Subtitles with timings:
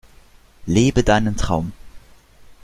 [0.65, 1.73] Lebe deinen Traum!